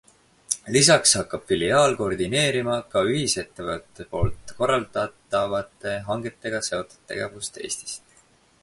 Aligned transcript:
Lisaks 0.75 1.11
hakkab 1.17 1.43
filiaal 1.51 1.93
koordineerima 1.99 2.77
ka 2.95 3.03
ühisettevõtte 3.11 4.07
poolt 4.15 4.55
korraldatavate 4.63 5.95
hangetega 6.11 6.65
seotud 6.71 7.07
tegevust 7.15 7.63
Eestis. 7.69 7.97